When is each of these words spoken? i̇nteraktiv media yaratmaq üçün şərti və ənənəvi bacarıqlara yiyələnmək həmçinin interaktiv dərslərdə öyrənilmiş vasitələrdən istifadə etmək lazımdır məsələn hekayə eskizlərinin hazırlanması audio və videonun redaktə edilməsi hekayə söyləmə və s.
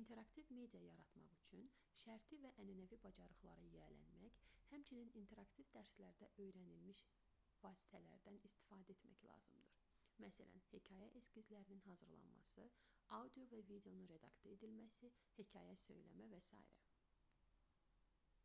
i̇nteraktiv 0.00 0.52
media 0.58 0.78
yaratmaq 0.84 1.32
üçün 1.38 1.66
şərti 2.02 2.38
və 2.44 2.52
ənənəvi 2.62 2.98
bacarıqlara 3.06 3.64
yiyələnmək 3.66 4.38
həmçinin 4.70 5.10
interaktiv 5.22 5.68
dərslərdə 5.74 6.30
öyrənilmiş 6.46 7.02
vasitələrdən 7.66 8.40
istifadə 8.50 8.96
etmək 8.96 9.26
lazımdır 9.32 9.76
məsələn 10.26 10.64
hekayə 10.70 11.10
eskizlərinin 11.22 11.84
hazırlanması 11.90 12.66
audio 13.20 13.48
və 13.54 13.62
videonun 13.74 14.10
redaktə 14.14 14.56
edilməsi 14.56 15.12
hekayə 15.42 15.76
söyləmə 15.86 16.32
və 16.36 16.40
s. 16.50 16.58